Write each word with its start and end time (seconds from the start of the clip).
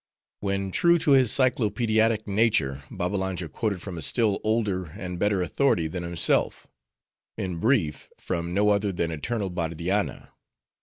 When 0.39 0.71
true 0.71 0.97
to 0.97 1.11
his 1.11 1.29
cyclopaediatic 1.29 2.25
nature, 2.25 2.81
Babbalanja 2.89 3.49
quoted 3.49 3.83
from 3.83 3.99
a 3.99 4.01
still 4.01 4.39
older 4.43 4.85
and 4.97 5.19
better 5.19 5.43
authority 5.43 5.85
than 5.85 6.01
himself; 6.01 6.65
in 7.37 7.59
brief, 7.59 8.09
from 8.17 8.51
no 8.51 8.69
other 8.71 8.91
than 8.91 9.11
eternal 9.11 9.51
Bardianna. 9.51 10.29